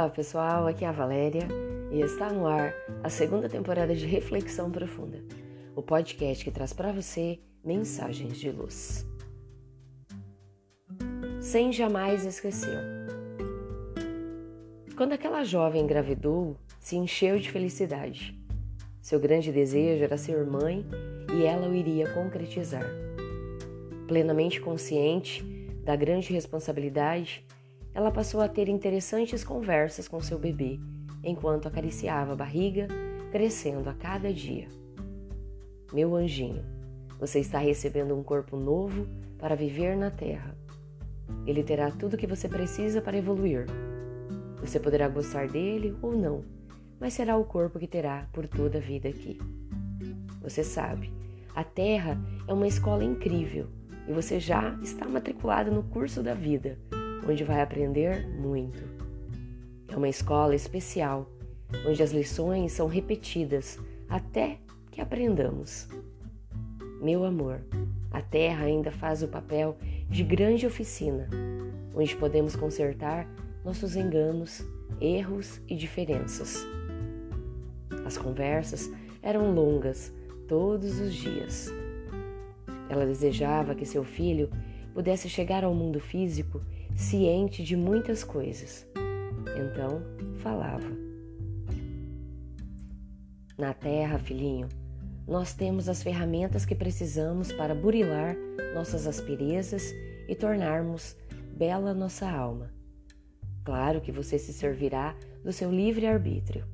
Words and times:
Olá 0.00 0.08
pessoal, 0.08 0.66
aqui 0.66 0.82
é 0.82 0.88
a 0.88 0.92
Valéria 0.92 1.46
e 1.92 2.00
está 2.00 2.32
no 2.32 2.46
ar 2.46 2.74
a 3.04 3.10
segunda 3.10 3.50
temporada 3.50 3.94
de 3.94 4.06
Reflexão 4.06 4.70
Profunda, 4.70 5.22
o 5.76 5.82
podcast 5.82 6.42
que 6.42 6.50
traz 6.50 6.72
para 6.72 6.90
você 6.90 7.38
mensagens 7.62 8.38
de 8.38 8.50
luz. 8.50 9.06
Sem 11.38 11.70
jamais 11.70 12.24
esquecer. 12.24 12.78
Quando 14.96 15.12
aquela 15.12 15.44
jovem 15.44 15.82
engravidou, 15.82 16.56
se 16.78 16.96
encheu 16.96 17.38
de 17.38 17.50
felicidade. 17.50 18.34
Seu 19.02 19.20
grande 19.20 19.52
desejo 19.52 20.02
era 20.02 20.16
ser 20.16 20.46
mãe 20.46 20.82
e 21.38 21.44
ela 21.44 21.68
o 21.68 21.74
iria 21.74 22.08
concretizar. 22.14 22.86
Plenamente 24.08 24.62
consciente 24.62 25.44
da 25.84 25.94
grande 25.94 26.32
responsabilidade, 26.32 27.44
ela 27.94 28.10
passou 28.10 28.40
a 28.40 28.48
ter 28.48 28.68
interessantes 28.68 29.42
conversas 29.42 30.06
com 30.06 30.20
seu 30.20 30.38
bebê 30.38 30.78
enquanto 31.22 31.66
acariciava 31.66 32.32
a 32.32 32.36
barriga, 32.36 32.88
crescendo 33.30 33.88
a 33.88 33.94
cada 33.94 34.32
dia. 34.32 34.68
Meu 35.92 36.14
anjinho, 36.14 36.64
você 37.18 37.40
está 37.40 37.58
recebendo 37.58 38.16
um 38.16 38.22
corpo 38.22 38.56
novo 38.56 39.06
para 39.38 39.54
viver 39.54 39.96
na 39.96 40.10
Terra. 40.10 40.56
Ele 41.46 41.62
terá 41.62 41.90
tudo 41.90 42.14
o 42.14 42.16
que 42.16 42.26
você 42.26 42.48
precisa 42.48 43.02
para 43.02 43.18
evoluir. 43.18 43.66
Você 44.60 44.78
poderá 44.78 45.08
gostar 45.08 45.48
dele 45.48 45.96
ou 46.00 46.16
não, 46.16 46.44
mas 46.98 47.14
será 47.14 47.36
o 47.36 47.44
corpo 47.44 47.78
que 47.78 47.86
terá 47.86 48.28
por 48.32 48.46
toda 48.46 48.78
a 48.78 48.80
vida 48.80 49.08
aqui. 49.08 49.38
Você 50.42 50.64
sabe, 50.64 51.12
a 51.54 51.64
Terra 51.64 52.18
é 52.46 52.52
uma 52.52 52.66
escola 52.66 53.04
incrível 53.04 53.66
e 54.08 54.12
você 54.12 54.40
já 54.40 54.78
está 54.82 55.06
matriculado 55.06 55.70
no 55.70 55.82
curso 55.82 56.22
da 56.22 56.34
vida 56.34 56.78
onde 57.28 57.44
vai 57.44 57.60
aprender 57.60 58.26
muito. 58.28 58.82
É 59.88 59.96
uma 59.96 60.08
escola 60.08 60.54
especial, 60.54 61.30
onde 61.86 62.02
as 62.02 62.12
lições 62.12 62.72
são 62.72 62.86
repetidas 62.86 63.78
até 64.08 64.58
que 64.90 65.00
aprendamos. 65.00 65.88
Meu 67.00 67.24
amor, 67.24 67.60
a 68.10 68.20
Terra 68.20 68.66
ainda 68.66 68.90
faz 68.90 69.22
o 69.22 69.28
papel 69.28 69.76
de 70.08 70.22
grande 70.22 70.66
oficina, 70.66 71.28
onde 71.94 72.16
podemos 72.16 72.56
consertar 72.56 73.26
nossos 73.64 73.96
enganos, 73.96 74.64
erros 75.00 75.60
e 75.68 75.76
diferenças. 75.76 76.66
As 78.04 78.18
conversas 78.18 78.90
eram 79.22 79.52
longas 79.54 80.12
todos 80.48 80.98
os 80.98 81.14
dias. 81.14 81.72
Ela 82.88 83.06
desejava 83.06 83.74
que 83.74 83.86
seu 83.86 84.02
filho 84.02 84.50
pudesse 84.92 85.28
chegar 85.28 85.62
ao 85.62 85.74
mundo 85.74 86.00
físico 86.00 86.60
ciente 86.96 87.62
de 87.62 87.76
muitas 87.76 88.24
coisas. 88.24 88.86
Então 89.56 90.02
falava. 90.38 90.88
Na 93.58 93.74
terra, 93.74 94.18
filhinho, 94.18 94.68
nós 95.28 95.52
temos 95.52 95.88
as 95.88 96.02
ferramentas 96.02 96.64
que 96.64 96.74
precisamos 96.74 97.52
para 97.52 97.74
burilar 97.74 98.34
nossas 98.74 99.06
asperezas 99.06 99.92
e 100.28 100.34
tornarmos 100.34 101.16
bela 101.56 101.92
nossa 101.92 102.28
alma. 102.28 102.72
Claro 103.64 104.00
que 104.00 104.10
você 104.10 104.38
se 104.38 104.52
servirá 104.52 105.14
do 105.44 105.52
seu 105.52 105.70
livre-arbítrio. 105.70 106.64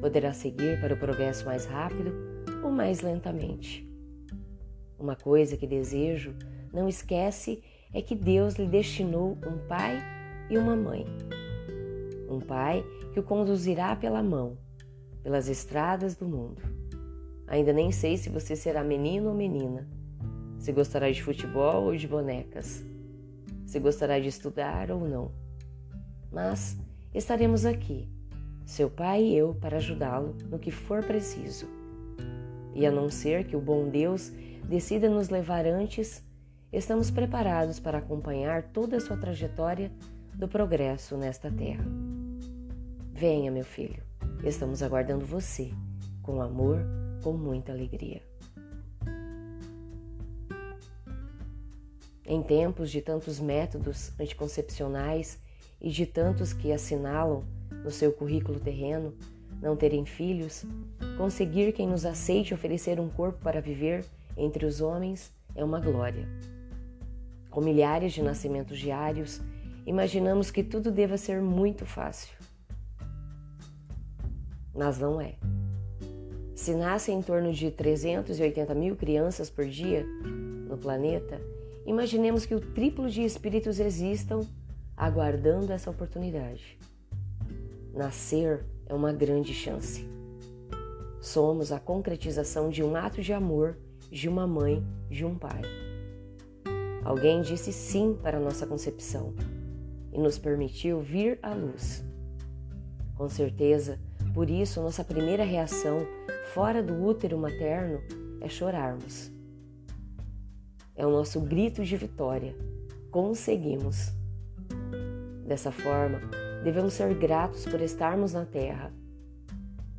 Poderá 0.00 0.32
seguir 0.32 0.80
para 0.80 0.94
o 0.94 0.98
progresso 0.98 1.46
mais 1.46 1.64
rápido 1.64 2.12
ou 2.64 2.70
mais 2.70 3.00
lentamente. 3.00 3.88
Uma 4.98 5.16
coisa 5.16 5.56
que 5.56 5.66
desejo, 5.66 6.34
não 6.72 6.88
esquece 6.88 7.62
é 7.92 8.00
que 8.00 8.14
Deus 8.14 8.54
lhe 8.54 8.66
destinou 8.66 9.36
um 9.46 9.58
pai 9.66 10.00
e 10.48 10.56
uma 10.56 10.76
mãe. 10.76 11.04
Um 12.28 12.40
pai 12.40 12.84
que 13.12 13.20
o 13.20 13.22
conduzirá 13.22 13.96
pela 13.96 14.22
mão, 14.22 14.56
pelas 15.22 15.48
estradas 15.48 16.16
do 16.16 16.26
mundo. 16.26 16.62
Ainda 17.46 17.72
nem 17.72 17.90
sei 17.90 18.16
se 18.16 18.30
você 18.30 18.54
será 18.54 18.84
menino 18.84 19.28
ou 19.28 19.34
menina, 19.34 19.88
se 20.58 20.70
gostará 20.70 21.10
de 21.10 21.22
futebol 21.22 21.84
ou 21.84 21.96
de 21.96 22.06
bonecas, 22.06 22.84
se 23.66 23.80
gostará 23.80 24.20
de 24.20 24.28
estudar 24.28 24.90
ou 24.90 25.08
não. 25.08 25.32
Mas 26.30 26.76
estaremos 27.12 27.66
aqui, 27.66 28.08
seu 28.64 28.88
pai 28.88 29.24
e 29.24 29.36
eu, 29.36 29.52
para 29.54 29.78
ajudá-lo 29.78 30.36
no 30.48 30.60
que 30.60 30.70
for 30.70 31.04
preciso. 31.04 31.66
E 32.72 32.86
a 32.86 32.90
não 32.90 33.10
ser 33.10 33.44
que 33.44 33.56
o 33.56 33.60
bom 33.60 33.88
Deus 33.88 34.30
decida 34.68 35.10
nos 35.10 35.28
levar 35.28 35.66
antes 35.66 36.24
estamos 36.72 37.10
preparados 37.10 37.80
para 37.80 37.98
acompanhar 37.98 38.62
toda 38.62 38.96
a 38.96 39.00
sua 39.00 39.16
trajetória 39.16 39.90
do 40.34 40.46
progresso 40.46 41.16
nesta 41.16 41.50
terra. 41.50 41.84
Venha, 43.12 43.50
meu 43.50 43.64
filho, 43.64 44.02
estamos 44.44 44.82
aguardando 44.82 45.26
você, 45.26 45.72
com 46.22 46.40
amor, 46.40 46.78
com 47.22 47.32
muita 47.32 47.72
alegria. 47.72 48.22
Em 52.24 52.42
tempos 52.42 52.90
de 52.90 53.02
tantos 53.02 53.40
métodos 53.40 54.12
anticoncepcionais 54.18 55.38
e 55.80 55.90
de 55.90 56.06
tantos 56.06 56.52
que 56.52 56.72
assinalam 56.72 57.42
no 57.82 57.90
seu 57.90 58.12
currículo 58.12 58.60
terreno 58.60 59.12
não 59.60 59.76
terem 59.76 60.06
filhos, 60.06 60.64
conseguir 61.18 61.72
quem 61.72 61.88
nos 61.88 62.06
aceite 62.06 62.54
oferecer 62.54 63.00
um 63.00 63.08
corpo 63.08 63.40
para 63.42 63.60
viver 63.60 64.06
entre 64.36 64.64
os 64.64 64.80
homens 64.80 65.32
é 65.54 65.64
uma 65.64 65.80
glória. 65.80 66.26
Com 67.50 67.60
milhares 67.60 68.12
de 68.12 68.22
nascimentos 68.22 68.78
diários, 68.78 69.40
imaginamos 69.84 70.50
que 70.50 70.62
tudo 70.62 70.90
deva 70.90 71.16
ser 71.16 71.42
muito 71.42 71.84
fácil. 71.84 72.36
Mas 74.74 74.98
não 74.98 75.20
é. 75.20 75.34
Se 76.54 76.74
nascem 76.74 77.18
em 77.18 77.22
torno 77.22 77.52
de 77.52 77.70
380 77.70 78.74
mil 78.74 78.94
crianças 78.94 79.50
por 79.50 79.66
dia 79.66 80.06
no 80.68 80.76
planeta, 80.76 81.40
imaginemos 81.84 82.46
que 82.46 82.54
o 82.54 82.60
triplo 82.60 83.08
de 83.10 83.22
espíritos 83.22 83.80
existam 83.80 84.40
aguardando 84.96 85.72
essa 85.72 85.90
oportunidade. 85.90 86.78
Nascer 87.92 88.64
é 88.86 88.94
uma 88.94 89.12
grande 89.12 89.52
chance. 89.52 90.06
Somos 91.20 91.72
a 91.72 91.80
concretização 91.80 92.70
de 92.70 92.82
um 92.82 92.94
ato 92.94 93.20
de 93.20 93.32
amor 93.32 93.76
de 94.10 94.28
uma 94.28 94.46
mãe, 94.46 94.84
de 95.08 95.24
um 95.24 95.36
pai. 95.36 95.62
Alguém 97.04 97.40
disse 97.40 97.72
sim 97.72 98.16
para 98.22 98.38
nossa 98.38 98.66
concepção 98.66 99.34
e 100.12 100.18
nos 100.18 100.38
permitiu 100.38 101.00
vir 101.00 101.38
à 101.42 101.54
luz. 101.54 102.04
Com 103.16 103.28
certeza, 103.28 103.98
por 104.34 104.48
isso, 104.48 104.80
nossa 104.80 105.02
primeira 105.02 105.44
reação 105.44 106.06
fora 106.52 106.82
do 106.82 106.94
útero 107.04 107.38
materno 107.38 108.00
é 108.40 108.48
chorarmos. 108.48 109.30
É 110.94 111.06
o 111.06 111.10
nosso 111.10 111.40
grito 111.40 111.84
de 111.84 111.96
vitória. 111.96 112.54
Conseguimos. 113.10 114.12
Dessa 115.46 115.72
forma, 115.72 116.20
devemos 116.62 116.94
ser 116.94 117.14
gratos 117.14 117.64
por 117.64 117.80
estarmos 117.80 118.34
na 118.34 118.44
Terra. 118.44 118.92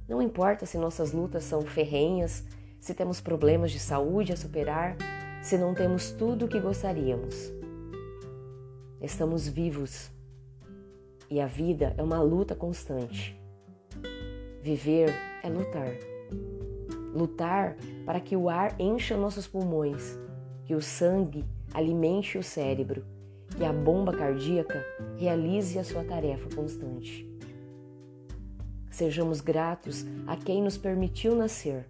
Não 0.07 0.21
importa 0.21 0.65
se 0.65 0.77
nossas 0.77 1.11
lutas 1.11 1.43
são 1.43 1.61
ferrenhas, 1.61 2.43
se 2.79 2.93
temos 2.93 3.19
problemas 3.19 3.71
de 3.71 3.79
saúde 3.79 4.31
a 4.31 4.37
superar 4.37 4.95
se 5.41 5.57
não 5.57 5.73
temos 5.73 6.11
tudo 6.11 6.45
o 6.45 6.47
que 6.47 6.59
gostaríamos. 6.59 7.51
Estamos 9.01 9.47
vivos 9.47 10.11
e 11.29 11.41
a 11.41 11.47
vida 11.47 11.95
é 11.97 12.03
uma 12.03 12.21
luta 12.21 12.53
constante. 12.53 13.39
Viver 14.61 15.09
é 15.41 15.49
lutar. 15.49 15.91
Lutar 17.13 17.75
para 18.05 18.19
que 18.19 18.35
o 18.35 18.47
ar 18.47 18.79
encha 18.79 19.17
nossos 19.17 19.47
pulmões, 19.47 20.19
que 20.65 20.75
o 20.75 20.81
sangue 20.81 21.43
alimente 21.73 22.37
o 22.37 22.43
cérebro, 22.43 23.03
que 23.57 23.65
a 23.65 23.73
bomba 23.73 24.13
cardíaca 24.13 24.85
realize 25.17 25.77
a 25.79 25.83
sua 25.83 26.03
tarefa 26.03 26.55
constante. 26.55 27.27
Sejamos 28.91 29.41
gratos 29.41 30.05
a 30.27 30.37
quem 30.37 30.61
nos 30.61 30.77
permitiu 30.77 31.35
nascer, 31.35 31.87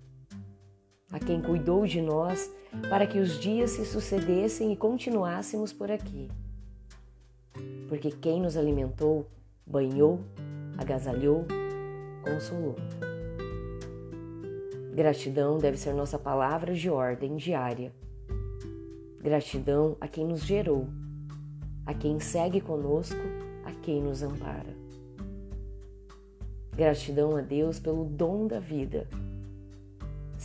a 1.12 1.20
quem 1.20 1.42
cuidou 1.42 1.86
de 1.86 2.02
nós 2.02 2.52
para 2.90 3.06
que 3.06 3.20
os 3.20 3.40
dias 3.40 3.72
se 3.72 3.86
sucedessem 3.86 4.72
e 4.72 4.78
continuássemos 4.78 5.74
por 5.74 5.92
aqui. 5.92 6.30
Porque 7.90 8.10
quem 8.10 8.42
nos 8.42 8.56
alimentou, 8.56 9.28
banhou, 9.66 10.22
agasalhou, 10.78 11.46
consolou. 12.24 12.76
Gratidão 14.94 15.58
deve 15.58 15.78
ser 15.78 15.94
nossa 15.94 16.18
palavra 16.18 16.74
de 16.74 16.90
ordem 16.90 17.36
diária. 17.36 17.94
Gratidão 19.20 19.96
a 20.00 20.08
quem 20.08 20.26
nos 20.26 20.42
gerou, 20.42 20.88
a 21.86 21.94
quem 21.94 22.20
segue 22.20 22.60
conosco, 22.60 23.20
a 23.66 23.72
quem 23.72 24.02
nos 24.02 24.24
ampara. 24.24 24.76
Gratidão 26.76 27.36
a 27.36 27.42
Deus 27.42 27.80
pelo 27.80 28.06
dom 28.06 28.48
da 28.48 28.60
vida. 28.60 29.08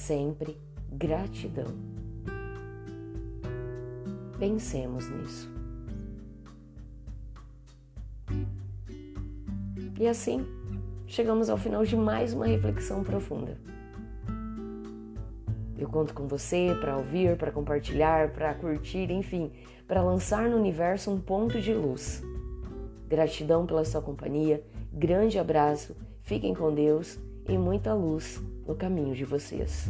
Sempre 0.06 0.56
gratidão. 0.88 1.67
Pensemos 4.38 5.08
nisso. 5.11 5.50
E 9.99 10.06
assim, 10.06 10.47
chegamos 11.08 11.50
ao 11.50 11.58
final 11.58 11.85
de 11.85 11.97
mais 11.97 12.32
uma 12.32 12.47
reflexão 12.47 13.03
profunda. 13.03 13.58
Eu 15.76 15.88
conto 15.88 16.14
com 16.14 16.29
você 16.29 16.69
para 16.81 16.97
ouvir, 16.97 17.37
para 17.37 17.50
compartilhar, 17.50 18.32
para 18.32 18.55
curtir, 18.55 19.11
enfim, 19.11 19.50
para 19.88 20.05
lançar 20.05 20.49
no 20.49 20.56
universo 20.56 21.11
um 21.11 21.20
ponto 21.20 21.61
de 21.61 21.75
luz. 21.75 22.23
Gratidão 23.08 23.67
pela 23.67 23.85
sua 23.85 24.00
companhia, 24.00 24.62
grande 24.93 25.37
abraço, 25.37 25.97
fiquem 26.23 26.55
com 26.55 26.73
Deus 26.73 27.19
e 27.48 27.56
muita 27.56 27.94
luz 27.94 28.43
no 28.66 28.75
caminho 28.75 29.14
de 29.14 29.25
vocês. 29.25 29.88